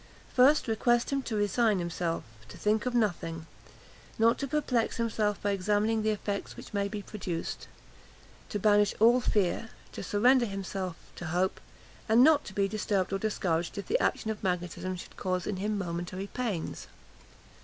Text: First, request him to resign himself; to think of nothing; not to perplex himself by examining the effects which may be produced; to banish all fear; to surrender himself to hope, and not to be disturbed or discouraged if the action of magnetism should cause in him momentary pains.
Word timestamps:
First, 0.33 0.67
request 0.67 1.11
him 1.11 1.21
to 1.21 1.35
resign 1.35 1.77
himself; 1.77 2.23
to 2.49 2.57
think 2.57 2.87
of 2.87 2.95
nothing; 2.95 3.45
not 4.17 4.39
to 4.39 4.47
perplex 4.47 4.97
himself 4.97 5.39
by 5.43 5.51
examining 5.51 6.01
the 6.01 6.09
effects 6.09 6.57
which 6.57 6.73
may 6.73 6.87
be 6.87 7.03
produced; 7.03 7.67
to 8.49 8.57
banish 8.57 8.95
all 8.99 9.21
fear; 9.21 9.69
to 9.91 10.01
surrender 10.01 10.47
himself 10.47 10.95
to 11.17 11.25
hope, 11.27 11.61
and 12.09 12.23
not 12.23 12.43
to 12.45 12.53
be 12.55 12.67
disturbed 12.67 13.13
or 13.13 13.19
discouraged 13.19 13.77
if 13.77 13.85
the 13.85 13.99
action 14.01 14.31
of 14.31 14.41
magnetism 14.41 14.95
should 14.95 15.17
cause 15.17 15.45
in 15.45 15.57
him 15.57 15.77
momentary 15.77 16.25
pains. 16.25 16.87